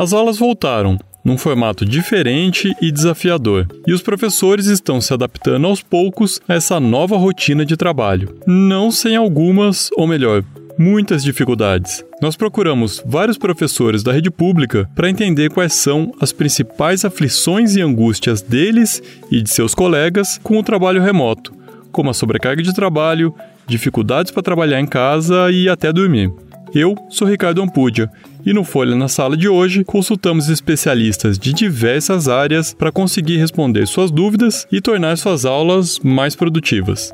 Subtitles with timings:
[0.00, 5.82] As aulas voltaram, num formato diferente e desafiador, e os professores estão se adaptando aos
[5.82, 10.42] poucos a essa nova rotina de trabalho, não sem algumas, ou melhor,
[10.78, 12.02] muitas dificuldades.
[12.22, 17.82] Nós procuramos vários professores da rede pública para entender quais são as principais aflições e
[17.82, 21.52] angústias deles e de seus colegas com o trabalho remoto,
[21.92, 23.34] como a sobrecarga de trabalho,
[23.66, 26.32] dificuldades para trabalhar em casa e até dormir.
[26.72, 28.08] Eu sou Ricardo Ampudia
[28.46, 33.86] e no Folha na Sala de hoje consultamos especialistas de diversas áreas para conseguir responder
[33.86, 37.12] suas dúvidas e tornar suas aulas mais produtivas.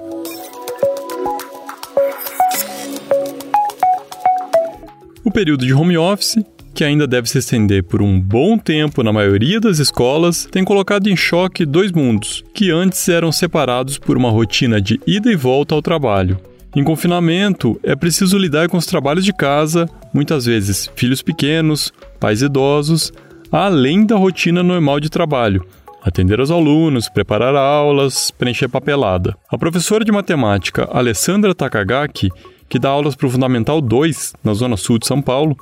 [5.24, 6.36] O período de home office,
[6.74, 11.08] que ainda deve se estender por um bom tempo na maioria das escolas, tem colocado
[11.08, 15.74] em choque dois mundos, que antes eram separados por uma rotina de ida e volta
[15.74, 16.38] ao trabalho.
[16.76, 22.42] Em confinamento, é preciso lidar com os trabalhos de casa, muitas vezes filhos pequenos, pais
[22.42, 23.10] idosos,
[23.50, 25.66] além da rotina normal de trabalho,
[26.02, 29.34] atender aos alunos, preparar aulas, preencher papelada.
[29.50, 32.28] A professora de matemática Alessandra Takagaki,
[32.68, 35.56] que dá aulas para o Fundamental 2, na Zona Sul de São Paulo,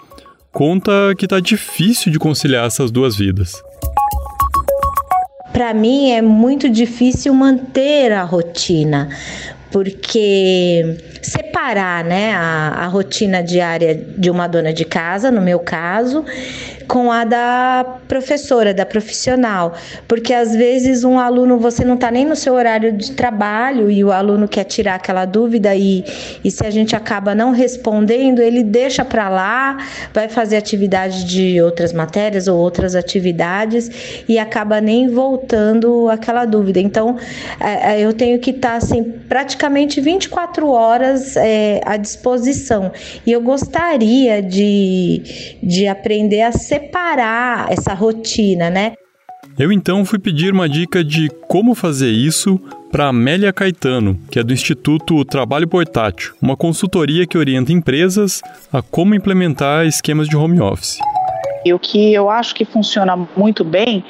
[0.51, 3.63] conta que está difícil de conciliar essas duas vidas.
[5.53, 9.09] Para mim é muito difícil manter a rotina,
[9.75, 16.25] porque separar né, a, a rotina diária de uma dona de casa, no meu caso,
[16.87, 19.75] com a da professora, da profissional,
[20.07, 24.05] porque às vezes um aluno você não está nem no seu horário de trabalho e
[24.05, 26.05] o aluno quer tirar aquela dúvida e,
[26.45, 29.79] e se a gente acaba não respondendo, ele deixa para lá,
[30.13, 33.91] vai fazer atividade de outras matérias ou outras atividades
[34.29, 36.79] e acaba nem voltando aquela dúvida.
[36.79, 37.17] Então,
[37.59, 39.64] é, é eu tenho que estar tá, assim praticamente
[40.01, 42.93] 24 horas é, à disposição
[43.27, 48.95] e eu gostaria de, de aprender a separar essa rotina, né?
[49.57, 52.59] Eu então fui pedir uma dica de como fazer isso
[52.91, 58.43] para Amélia Caetano, que é do Instituto Trabalho Portátil, uma consultoria que orienta empresas
[58.73, 60.99] a como implementar esquemas de home office.
[61.65, 64.05] E o que eu acho que funciona muito bem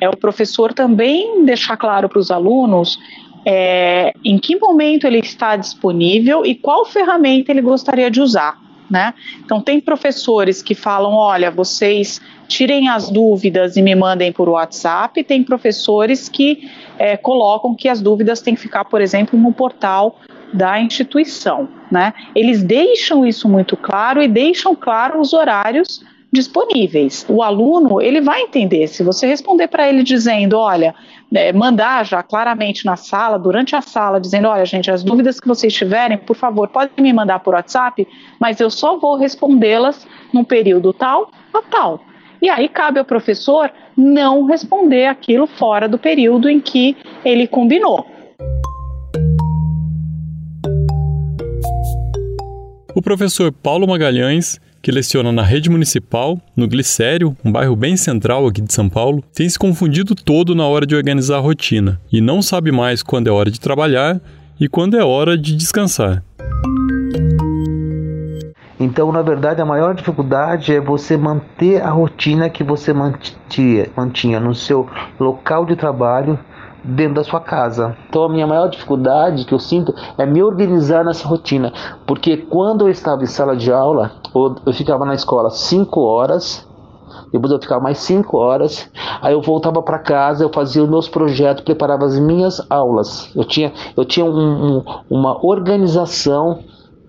[0.00, 2.98] é o professor também deixar claro para os alunos
[3.44, 9.14] é, em que momento ele está disponível e qual ferramenta ele gostaria de usar né?
[9.42, 15.24] Então tem professores que falam, olha, vocês tirem as dúvidas e me mandem por WhatsApp.
[15.24, 20.20] Tem professores que é, colocam que as dúvidas têm que ficar, por exemplo, no portal
[20.52, 22.12] da instituição, né?
[22.34, 27.26] Eles deixam isso muito claro e deixam claro os horários disponíveis.
[27.28, 28.88] O aluno ele vai entender.
[28.88, 30.94] Se você responder para ele dizendo, olha,
[31.34, 35.46] é, mandar já claramente na sala, durante a sala, dizendo: olha, gente, as dúvidas que
[35.46, 38.08] vocês tiverem, por favor, podem me mandar por WhatsApp,
[38.40, 42.00] mas eu só vou respondê-las num período tal a tal.
[42.40, 48.04] E aí cabe ao professor não responder aquilo fora do período em que ele combinou.
[52.94, 58.48] O professor Paulo Magalhães que leciona na rede municipal, no Glicério, um bairro bem central
[58.48, 62.20] aqui de São Paulo, tem se confundido todo na hora de organizar a rotina e
[62.20, 64.20] não sabe mais quando é hora de trabalhar
[64.58, 66.24] e quando é hora de descansar.
[68.80, 74.40] Então, na verdade, a maior dificuldade é você manter a rotina que você mantinha, mantinha
[74.40, 74.90] no seu
[75.20, 76.36] local de trabalho
[76.84, 77.96] dentro da sua casa.
[78.08, 81.72] Então a minha maior dificuldade que eu sinto é me organizar nessa rotina,
[82.06, 86.66] porque quando eu estava em sala de aula, eu ficava na escola 5 horas,
[87.32, 88.90] depois eu ficava mais 5 horas,
[89.20, 93.30] aí eu voltava para casa, eu fazia os meus projetos, preparava as minhas aulas.
[93.34, 96.60] Eu tinha, eu tinha um, um, uma organização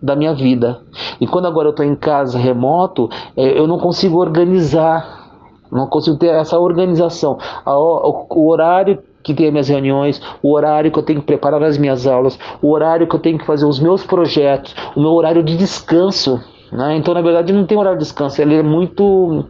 [0.02, 0.82] da minha vida.
[1.20, 5.40] E quando agora eu estou em casa remoto, é, eu não consigo organizar,
[5.72, 7.38] não consigo ter essa organização.
[7.66, 11.64] O, o horário que tem as minhas reuniões, o horário que eu tenho que preparar
[11.64, 15.12] as minhas aulas, o horário que eu tenho que fazer os meus projetos, o meu
[15.12, 16.40] horário de descanso.
[16.72, 16.98] Né?
[16.98, 19.46] Então, na verdade, não tem horário de descanso, ele é muito,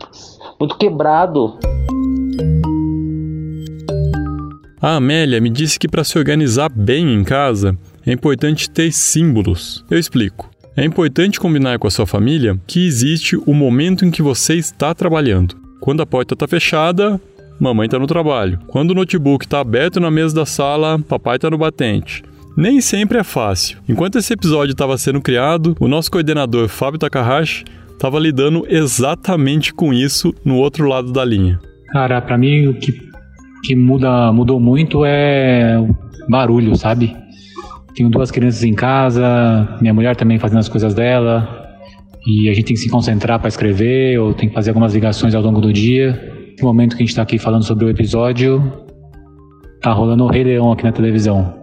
[0.59, 1.57] muito quebrado.
[4.81, 9.83] A Amélia me disse que para se organizar bem em casa é importante ter símbolos.
[9.89, 10.50] Eu explico.
[10.75, 14.94] É importante combinar com a sua família que existe o momento em que você está
[14.94, 15.56] trabalhando.
[15.80, 17.21] Quando a porta está fechada,
[17.59, 18.59] mamãe está no trabalho.
[18.67, 22.23] Quando o notebook está aberto na mesa da sala, papai está no batente.
[22.55, 23.79] Nem sempre é fácil.
[23.89, 29.94] Enquanto esse episódio estava sendo criado, o nosso coordenador Fábio Takahashi estava lidando exatamente com
[29.94, 31.59] isso no outro lado da linha.
[31.91, 32.94] Cara, para mim o que,
[33.63, 35.77] que muda, mudou muito é
[36.29, 37.15] barulho, sabe?
[37.95, 41.61] Tenho duas crianças em casa, minha mulher também fazendo as coisas dela.
[42.25, 45.35] e a gente tem que se concentrar para escrever ou tem que fazer algumas ligações
[45.35, 46.32] ao longo do dia.
[46.61, 48.61] No momento que a gente está aqui falando sobre o episódio,
[49.81, 51.53] tá rolando o Rei Leão aqui na televisão.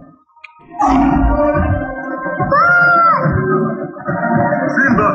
[4.67, 5.09] Simba,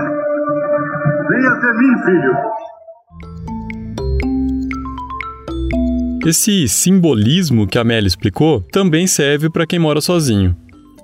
[1.29, 2.37] venha até mim, filho.
[6.27, 10.57] Esse simbolismo que a Amélia explicou também serve para quem mora sozinho.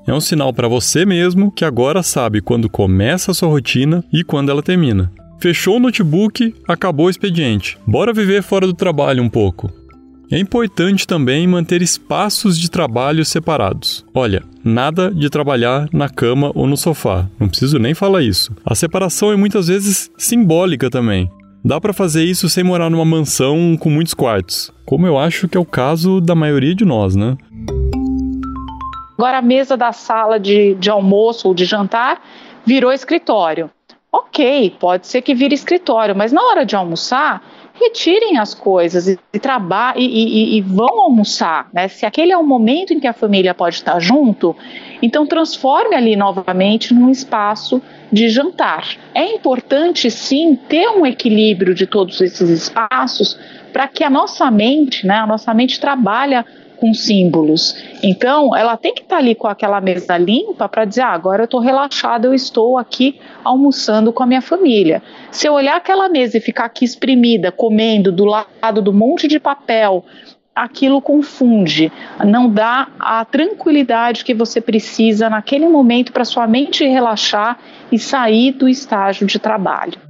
[0.07, 4.25] É um sinal para você mesmo que agora sabe quando começa a sua rotina e
[4.25, 5.13] quando ela termina.
[5.43, 7.77] Fechou o notebook, acabou o expediente.
[7.85, 9.73] Bora viver fora do trabalho um pouco.
[10.31, 14.07] É importante também manter espaços de trabalho separados.
[14.15, 17.27] Olha, nada de trabalhar na cama ou no sofá.
[17.41, 18.55] Não preciso nem falar isso.
[18.65, 21.29] A separação é muitas vezes simbólica também.
[21.65, 25.57] Dá para fazer isso sem morar numa mansão com muitos quartos, como eu acho que
[25.57, 27.37] é o caso da maioria de nós, né?
[29.19, 32.23] Agora a mesa da sala de, de almoço ou de jantar
[32.65, 33.69] virou escritório.
[34.15, 37.43] Ok, pode ser que vire escritório, mas na hora de almoçar,
[37.75, 39.39] retirem as coisas e, e,
[39.97, 41.69] e, e, vão almoçar.
[41.73, 41.89] Né?
[41.89, 44.55] Se aquele é o momento em que a família pode estar junto,
[45.01, 47.81] então transforme ali novamente num espaço
[48.13, 48.97] de jantar.
[49.15, 53.39] É importante sim ter um equilíbrio de todos esses espaços
[53.73, 56.45] para que a nossa mente, né, a nossa mente trabalha
[56.83, 57.77] com símbolos.
[58.03, 61.43] Então, ela tem que estar tá ali com aquela mesa limpa para dizer: ah, agora
[61.43, 65.01] eu estou relaxada, eu estou aqui almoçando com a minha família.
[65.31, 69.39] Se eu olhar aquela mesa e ficar aqui exprimida, comendo do lado do monte de
[69.39, 70.05] papel,
[70.57, 71.93] aquilo confunde,
[72.27, 77.61] não dá a tranquilidade que você precisa naquele momento para sua mente relaxar
[77.93, 80.01] e sair do estágio de trabalho.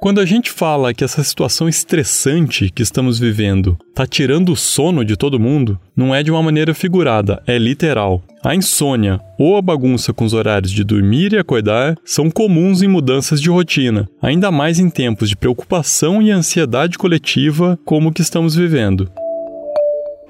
[0.00, 5.04] Quando a gente fala que essa situação estressante que estamos vivendo está tirando o sono
[5.04, 8.22] de todo mundo, não é de uma maneira figurada, é literal.
[8.42, 12.88] A insônia ou a bagunça com os horários de dormir e acordar são comuns em
[12.88, 18.22] mudanças de rotina, ainda mais em tempos de preocupação e ansiedade coletiva como o que
[18.22, 19.06] estamos vivendo.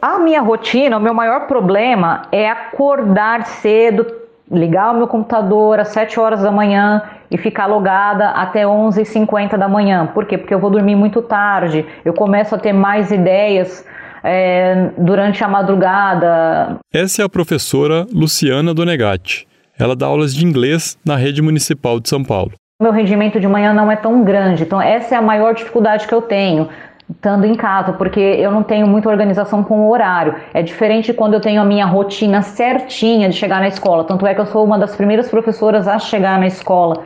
[0.02, 4.04] A minha rotina, o meu maior problema é acordar cedo,
[4.50, 9.68] ligar o meu computador às 7 horas da manhã e ficar logada até 11h50 da
[9.68, 10.06] manhã.
[10.06, 10.36] Por quê?
[10.36, 13.84] Porque eu vou dormir muito tarde, eu começo a ter mais ideias
[14.22, 16.78] é, durante a madrugada.
[16.92, 19.46] Essa é a professora Luciana Donegatti.
[19.78, 22.52] Ela dá aulas de inglês na rede municipal de São Paulo.
[22.82, 26.14] Meu rendimento de manhã não é tão grande, então essa é a maior dificuldade que
[26.14, 26.68] eu tenho
[27.10, 30.36] estando em casa, porque eu não tenho muita organização com o horário.
[30.54, 34.04] É diferente quando eu tenho a minha rotina certinha de chegar na escola.
[34.04, 37.04] Tanto é que eu sou uma das primeiras professoras a chegar na escola.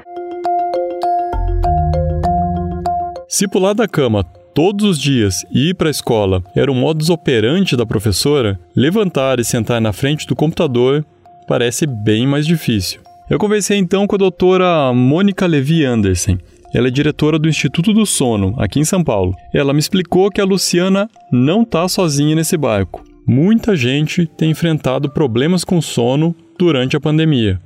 [3.37, 4.23] Se pular da cama
[4.55, 9.41] todos os dias e ir para a escola era o modus operandi da professora, levantar
[9.41, 11.05] e sentar na frente do computador
[11.49, 13.01] parece bem mais difícil.
[13.29, 16.39] Eu conversei então com a doutora Mônica Levi Anderson.
[16.73, 19.35] Ela é diretora do Instituto do Sono, aqui em São Paulo.
[19.53, 23.03] Ela me explicou que a Luciana não está sozinha nesse barco.
[23.27, 27.61] Muita gente tem enfrentado problemas com sono durante a pandemia.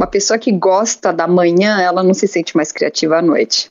[0.00, 3.70] Uma pessoa que gosta da manhã, ela não se sente mais criativa à noite.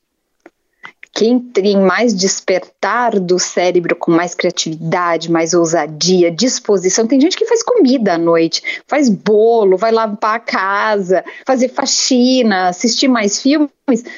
[1.20, 7.06] Quem tem mais despertar do cérebro com mais criatividade, mais ousadia, disposição.
[7.06, 12.70] Tem gente que faz comida à noite, faz bolo, vai lavar a casa, fazer faxina,
[12.70, 13.70] assistir mais filmes.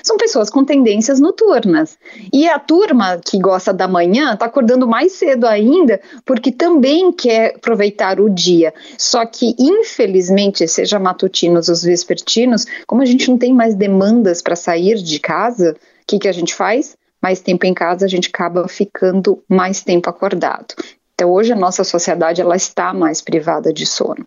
[0.04, 1.98] São pessoas com tendências noturnas.
[2.32, 7.56] E a turma que gosta da manhã está acordando mais cedo ainda, porque também quer
[7.56, 8.76] aproveitar o dia.
[8.96, 14.56] Só que, infelizmente, seja matutinos ou vespertinos, como a gente não tem mais demandas para
[14.56, 16.98] sair de casa, o que, que a gente faz?
[17.22, 20.74] Mais tempo em casa, a gente acaba ficando mais tempo acordado.
[21.14, 24.26] Então, hoje a nossa sociedade ela está mais privada de sono.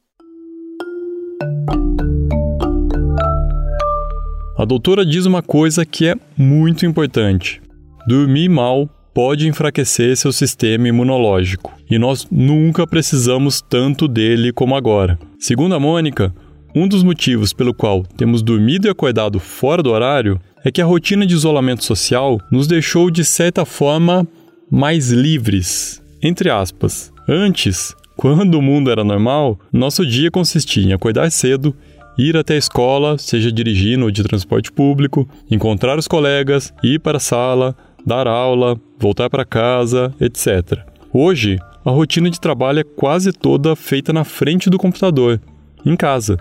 [4.56, 7.60] A doutora diz uma coisa que é muito importante:
[8.06, 15.18] dormir mal pode enfraquecer seu sistema imunológico, e nós nunca precisamos tanto dele como agora.
[15.38, 16.32] Segundo a Mônica,
[16.74, 20.84] um dos motivos pelo qual temos dormido e acordado fora do horário é que a
[20.84, 24.26] rotina de isolamento social nos deixou de certa forma
[24.70, 27.12] mais livres, entre aspas.
[27.28, 31.74] Antes, quando o mundo era normal, nosso dia consistia em acordar cedo,
[32.18, 37.18] ir até a escola, seja dirigindo ou de transporte público, encontrar os colegas, ir para
[37.18, 40.80] a sala, dar aula, voltar para casa, etc.
[41.12, 45.40] Hoje, a rotina de trabalho é quase toda feita na frente do computador,
[45.84, 46.38] em casa.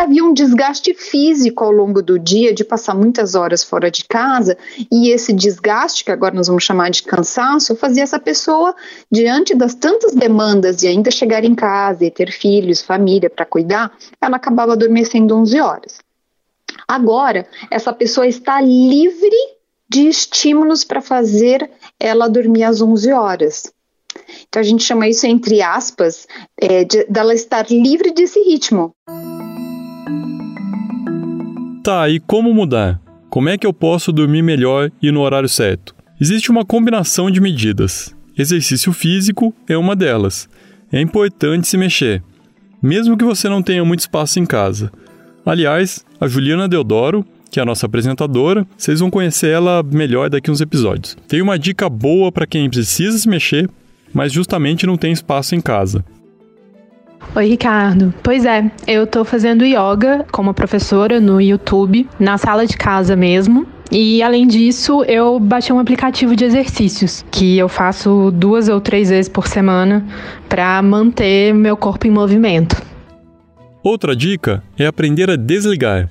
[0.00, 4.56] Havia um desgaste físico ao longo do dia de passar muitas horas fora de casa
[4.90, 8.74] e esse desgaste, que agora nós vamos chamar de cansaço, fazia essa pessoa,
[9.10, 13.92] diante das tantas demandas e ainda chegar em casa e ter filhos, família para cuidar,
[14.20, 15.98] ela acabava adormecendo 11 horas.
[16.88, 19.36] Agora, essa pessoa está livre
[19.88, 23.72] de estímulos para fazer ela dormir às 11 horas.
[24.48, 26.26] Então a gente chama isso, entre aspas,
[26.56, 28.94] é, de, dela estar livre desse ritmo.
[31.82, 33.00] Tá, e como mudar?
[33.28, 35.94] Como é que eu posso dormir melhor e no horário certo?
[36.20, 38.14] Existe uma combinação de medidas.
[38.36, 40.48] Exercício físico é uma delas.
[40.92, 42.22] É importante se mexer,
[42.82, 44.92] mesmo que você não tenha muito espaço em casa.
[45.44, 50.50] Aliás, a Juliana Deodoro, que é a nossa apresentadora, vocês vão conhecer ela melhor daqui
[50.50, 51.16] uns episódios.
[51.26, 53.68] Tem uma dica boa para quem precisa se mexer,
[54.12, 56.04] mas justamente não tem espaço em casa.
[57.32, 58.12] Oi, Ricardo.
[58.24, 63.68] Pois é, eu tô fazendo yoga como professora no YouTube, na sala de casa mesmo.
[63.92, 69.10] E além disso, eu baixei um aplicativo de exercícios que eu faço duas ou três
[69.10, 70.04] vezes por semana
[70.48, 72.82] para manter meu corpo em movimento.
[73.80, 76.10] Outra dica é aprender a desligar.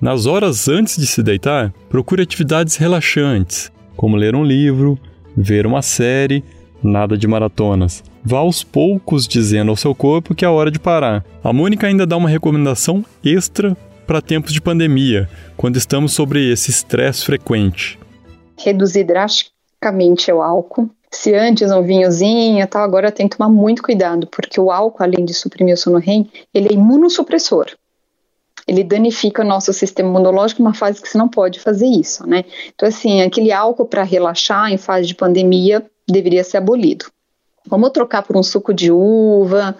[0.00, 4.98] Nas horas antes de se deitar, procure atividades relaxantes, como ler um livro,
[5.36, 6.42] ver uma série,
[6.82, 8.02] nada de maratonas.
[8.24, 11.24] Vá aos poucos dizendo ao seu corpo que é hora de parar.
[11.42, 16.70] A Mônica ainda dá uma recomendação extra para tempos de pandemia, quando estamos sobre esse
[16.70, 17.98] estresse frequente.
[18.58, 20.88] Reduzir drasticamente o álcool.
[21.10, 25.24] Se antes um vinhozinho tal, agora tem que tomar muito cuidado, porque o álcool, além
[25.24, 27.66] de suprimir o sono REM, ele é imunossupressor.
[28.66, 32.44] Ele danifica o nosso sistema imunológico, uma fase que você não pode fazer isso, né?
[32.74, 37.06] Então, assim, aquele álcool para relaxar em fase de pandemia deveria ser abolido.
[37.66, 39.76] Vamos trocar por um suco de uva,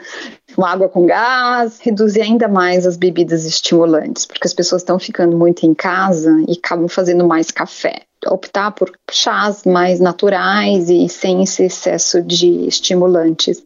[0.57, 5.37] uma água com gás, reduzir ainda mais as bebidas estimulantes, porque as pessoas estão ficando
[5.37, 8.03] muito em casa e acabam fazendo mais café.
[8.27, 13.63] Optar por chás mais naturais e sem esse excesso de estimulantes.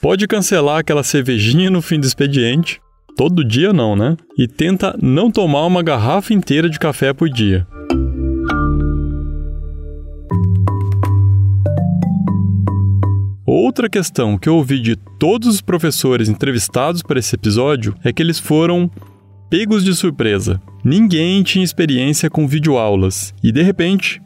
[0.00, 2.80] Pode cancelar aquela cervejinha no fim do expediente.
[3.16, 4.16] Todo dia não, né?
[4.38, 7.66] E tenta não tomar uma garrafa inteira de café por dia.
[13.54, 18.22] Outra questão que eu ouvi de todos os professores entrevistados para esse episódio é que
[18.22, 18.90] eles foram
[19.50, 20.58] pegos de surpresa.
[20.82, 24.22] Ninguém tinha experiência com videoaulas e, de repente,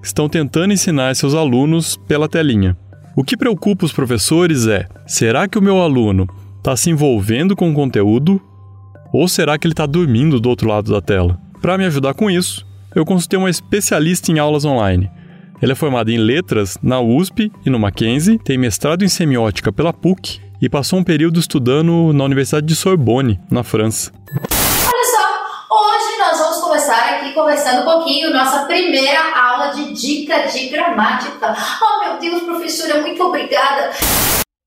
[0.00, 2.76] estão tentando ensinar seus alunos pela telinha.
[3.16, 7.72] O que preocupa os professores é: será que o meu aluno está se envolvendo com
[7.72, 8.40] o conteúdo
[9.12, 11.36] ou será que ele está dormindo do outro lado da tela?
[11.60, 15.10] Para me ajudar com isso, eu consultei uma especialista em aulas online.
[15.60, 19.92] Ele é formado em letras na USP e no Mackenzie, tem mestrado em semiótica pela
[19.92, 24.12] PUC e passou um período estudando na Universidade de Sorbonne, na França.
[24.32, 30.46] Olha só, hoje nós vamos começar aqui conversando um pouquinho nossa primeira aula de dica
[30.46, 31.56] de gramática.
[31.82, 33.90] Oh meu Deus, professora, muito obrigada.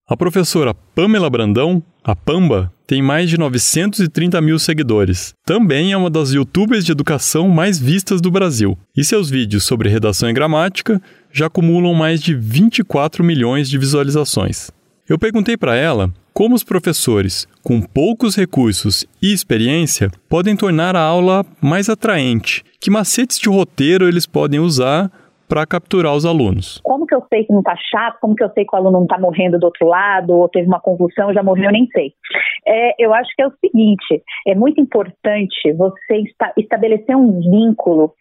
[0.09, 5.33] A professora Pamela Brandão, a Pamba, tem mais de 930 mil seguidores.
[5.45, 8.77] Também é uma das youtubers de educação mais vistas do Brasil.
[8.93, 14.71] E seus vídeos sobre redação e gramática já acumulam mais de 24 milhões de visualizações.
[15.07, 21.01] Eu perguntei para ela como os professores, com poucos recursos e experiência, podem tornar a
[21.01, 22.61] aula mais atraente.
[22.77, 25.09] Que macetes de roteiro eles podem usar
[25.51, 26.79] para capturar os alunos.
[26.81, 28.19] Como que eu sei que não está chato?
[28.21, 30.65] Como que eu sei que o aluno não está morrendo do outro lado ou teve
[30.65, 32.13] uma convulsão, já morreu, nem sei.
[32.65, 36.23] É, eu acho que é o seguinte: é muito importante você
[36.57, 38.13] estabelecer um vínculo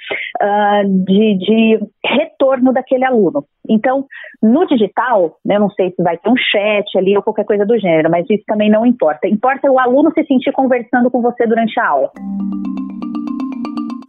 [0.43, 3.45] uh, de, de, retorno daquele aluno.
[3.69, 4.07] Então,
[4.43, 7.65] no digital, né, eu não sei se vai ter um chat ali ou qualquer coisa
[7.65, 9.29] do gênero, mas isso também não importa.
[9.29, 12.11] Importa o aluno se sentir conversando com você durante a aula.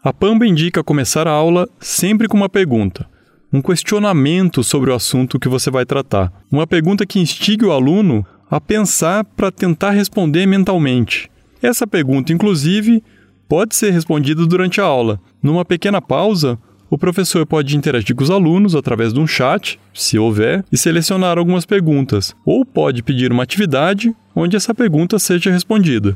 [0.04, 3.06] A Pamba indica começar a aula sempre com uma pergunta,
[3.54, 6.32] um questionamento sobre o assunto que você vai tratar.
[6.52, 11.30] Uma pergunta que instigue o aluno a pensar para tentar responder mentalmente.
[11.62, 13.04] Essa pergunta, inclusive,
[13.48, 15.20] pode ser respondida durante a aula.
[15.44, 16.58] Numa pequena pausa,
[16.90, 21.38] o professor pode interagir com os alunos através de um chat, se houver, e selecionar
[21.38, 26.16] algumas perguntas, ou pode pedir uma atividade onde essa pergunta seja respondida.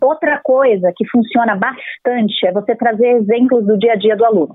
[0.00, 4.54] Outra coisa que funciona bastante é você trazer exemplos do dia a dia do aluno.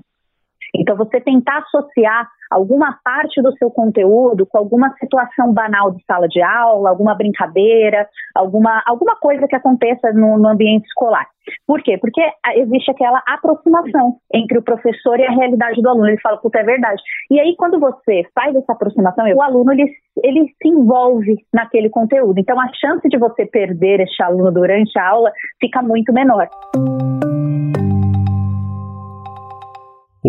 [0.74, 6.28] Então, você tentar associar alguma parte do seu conteúdo com alguma situação banal de sala
[6.28, 11.26] de aula, alguma brincadeira, alguma, alguma coisa que aconteça no, no ambiente escolar.
[11.66, 11.96] Por quê?
[11.98, 12.20] Porque
[12.56, 16.08] existe aquela aproximação entre o professor e a realidade do aluno.
[16.08, 17.00] Ele fala, puta, é verdade.
[17.30, 19.88] E aí, quando você faz essa aproximação, o aluno ele,
[20.22, 22.38] ele se envolve naquele conteúdo.
[22.38, 25.30] Então, a chance de você perder este aluno durante a aula
[25.60, 26.48] fica muito menor.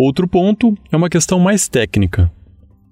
[0.00, 2.30] Outro ponto é uma questão mais técnica.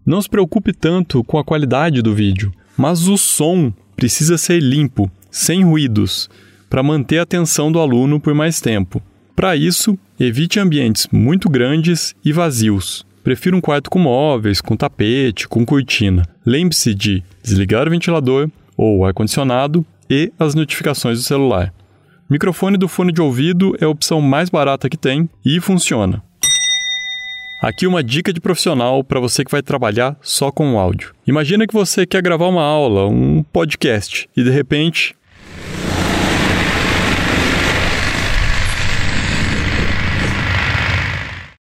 [0.04, 5.08] Não se preocupe tanto com a qualidade do vídeo, mas o som precisa ser limpo,
[5.30, 6.28] sem ruídos,
[6.68, 9.00] para manter a atenção do aluno por mais tempo.
[9.36, 13.06] Para isso, evite ambientes muito grandes e vazios.
[13.22, 16.24] Prefira um quarto com móveis, com tapete, com cortina.
[16.44, 21.72] Lembre-se de desligar o ventilador ou ar-condicionado e as notificações do celular.
[22.28, 26.20] Microfone do fone de ouvido é a opção mais barata que tem e funciona.
[27.60, 31.14] Aqui uma dica de profissional para você que vai trabalhar só com o áudio.
[31.26, 35.16] Imagina que você quer gravar uma aula, um podcast, e de repente.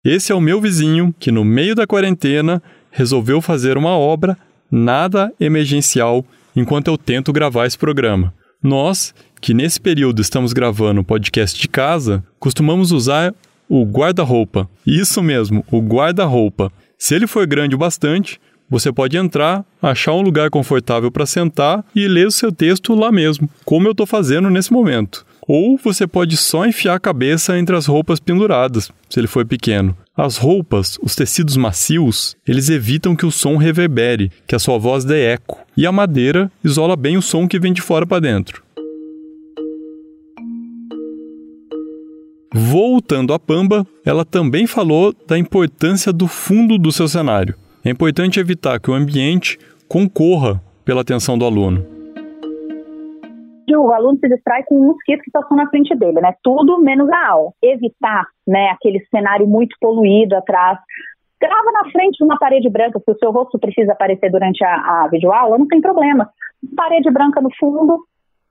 [0.03, 4.38] Esse é o meu vizinho que, no meio da quarentena, resolveu fazer uma obra
[4.71, 8.33] nada emergencial enquanto eu tento gravar esse programa.
[8.63, 13.36] Nós, que nesse período estamos gravando o podcast de casa, costumamos usar
[13.71, 14.69] o guarda-roupa.
[14.85, 16.69] Isso mesmo, o guarda-roupa.
[16.99, 18.37] Se ele for grande o bastante,
[18.69, 23.13] você pode entrar, achar um lugar confortável para sentar e ler o seu texto lá
[23.13, 25.25] mesmo, como eu estou fazendo nesse momento.
[25.47, 29.95] Ou você pode só enfiar a cabeça entre as roupas penduradas, se ele for pequeno.
[30.17, 35.05] As roupas, os tecidos macios, eles evitam que o som reverbere, que a sua voz
[35.05, 35.59] dê eco.
[35.77, 38.61] E a madeira isola bem o som que vem de fora para dentro.
[42.53, 47.55] Voltando à Pamba, ela também falou da importância do fundo do seu cenário.
[47.86, 51.86] É importante evitar que o ambiente concorra pela atenção do aluno.
[53.74, 56.36] O aluno se distrai com um mosquito que passou na frente dele, né?
[56.43, 57.51] Tudo menos a aula.
[57.63, 60.77] Evitar, né, aquele cenário muito poluído atrás.
[61.39, 65.03] Grava na frente de uma parede branca, se o seu rosto precisa aparecer durante a,
[65.03, 66.29] a videoaula, não tem problema.
[66.75, 67.98] Parede branca no fundo,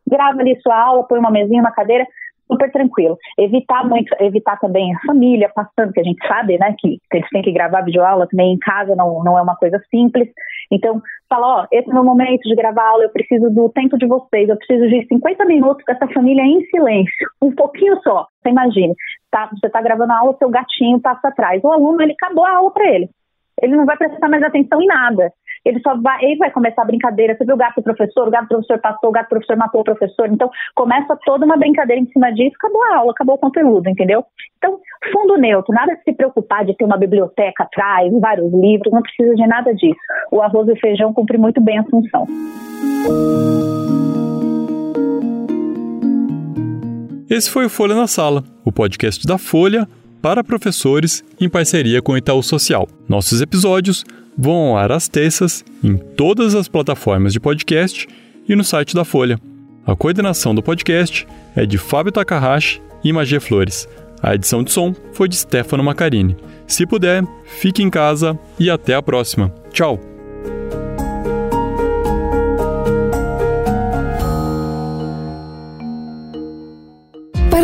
[0.09, 2.07] grava ali sua aula, põe uma mesinha, uma cadeira,
[2.51, 3.17] super tranquilo.
[3.39, 7.29] Evitar muito, evitar também a família passando, que a gente sabe, né, que, que eles
[7.31, 10.29] têm que gravar videoaula também em casa, não, não é uma coisa simples.
[10.71, 13.97] Então, fala, ó, esse é o meu momento de gravar aula, eu preciso do tempo
[13.97, 18.27] de vocês, eu preciso de 50 minutos com essa família em silêncio, um pouquinho só.
[18.43, 18.95] Você imagine,
[19.31, 21.63] tá, você está gravando a aula, seu gatinho passa atrás.
[21.63, 23.09] O aluno, ele acabou a aula para ele.
[23.63, 25.31] Ele não vai prestar mais atenção em nada
[25.65, 27.37] ele só vai, ele vai começar a brincadeira.
[27.37, 29.57] Você viu o gato do professor, o gato do professor passou, o gato do professor
[29.57, 30.29] matou o professor.
[30.29, 34.25] Então, começa toda uma brincadeira em cima disso, acabou a aula, acabou o conteúdo, entendeu?
[34.57, 34.79] Então,
[35.13, 39.35] fundo neutro, nada de se preocupar de ter uma biblioteca atrás, vários livros, não precisa
[39.35, 40.01] de nada disso.
[40.31, 42.27] O arroz e o feijão cumpre muito bem a função.
[47.29, 49.87] Esse foi o Folha na Sala, o podcast da Folha
[50.21, 52.89] para professores em parceria com o Itaú Social.
[53.09, 54.05] Nossos episódios
[54.37, 58.07] vão ao ar às terças em todas as plataformas de podcast
[58.49, 59.39] e no site da Folha.
[59.87, 63.89] A coordenação do podcast é de Fábio Takahashi e Magia Flores.
[64.23, 66.37] A edição de som foi de Stefano Macarini.
[66.67, 69.53] Se puder, fique em casa e até a próxima.
[69.73, 70.10] Tchau!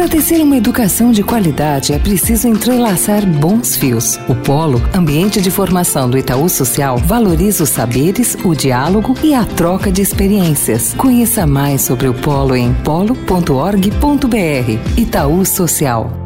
[0.07, 4.21] Para tecer uma educação de qualidade é preciso entrelaçar bons fios.
[4.29, 9.45] O Polo, ambiente de formação do Itaú Social, valoriza os saberes, o diálogo e a
[9.45, 10.95] troca de experiências.
[10.95, 13.91] Conheça mais sobre o Polo em polo.org.br.
[14.97, 16.26] Itaú Social.